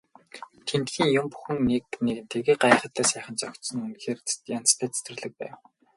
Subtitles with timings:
[0.67, 4.19] Тэндхийн юм бүгд нэг нэгэнтэйгээ гайхалтай сайхан зохицсон үнэхээр
[4.57, 5.55] янзтай цэцэрлэг байв.